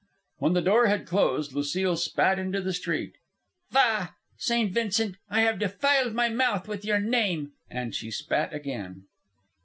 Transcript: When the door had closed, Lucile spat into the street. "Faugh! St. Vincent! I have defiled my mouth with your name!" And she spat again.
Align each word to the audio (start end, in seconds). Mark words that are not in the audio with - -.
When 0.39 0.53
the 0.53 0.63
door 0.63 0.87
had 0.87 1.05
closed, 1.05 1.53
Lucile 1.53 1.95
spat 1.95 2.39
into 2.39 2.59
the 2.59 2.73
street. 2.73 3.13
"Faugh! 3.71 4.09
St. 4.35 4.73
Vincent! 4.73 5.17
I 5.29 5.41
have 5.41 5.59
defiled 5.59 6.15
my 6.15 6.27
mouth 6.27 6.67
with 6.67 6.83
your 6.83 6.99
name!" 6.99 7.51
And 7.69 7.93
she 7.93 8.09
spat 8.09 8.51
again. 8.51 9.03